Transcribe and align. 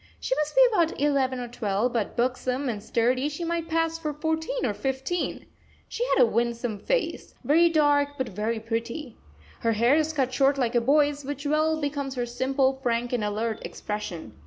She 0.19 0.35
must 0.35 0.55
be 0.55 0.65
about 0.73 0.99
eleven 0.99 1.39
or 1.39 1.47
twelve; 1.47 1.93
but, 1.93 2.17
buxom 2.17 2.67
and 2.69 2.81
sturdy, 2.81 3.29
she 3.29 3.43
might 3.43 3.69
pass 3.69 3.99
for 3.99 4.15
fourteen 4.15 4.65
or 4.65 4.73
fifteen. 4.73 5.45
She 5.87 6.03
has 6.15 6.21
a 6.21 6.25
winsome 6.25 6.79
face 6.79 7.35
very 7.43 7.69
dark, 7.69 8.17
but 8.17 8.29
very 8.29 8.59
pretty. 8.59 9.19
Her 9.59 9.73
hair 9.73 9.93
is 9.95 10.11
cut 10.11 10.33
short 10.33 10.57
like 10.57 10.73
a 10.73 10.81
boy's, 10.81 11.23
which 11.23 11.45
well 11.45 11.79
becomes 11.79 12.15
her 12.15 12.25
simple, 12.25 12.79
frank, 12.81 13.13
and 13.13 13.23
alert 13.23 13.63
expression. 13.63 14.35